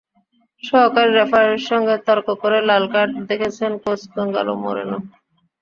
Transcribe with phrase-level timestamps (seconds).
[0.63, 4.97] সহকারী রেফারির সঙ্গে তর্ক করে লাল কার্ড দেখেছেন কোচ গঞ্জালো মোরেনো।